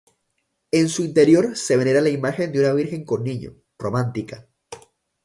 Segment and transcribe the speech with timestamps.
[0.71, 4.47] En su interior se venera la imagen de una Virgen con Niño, románica.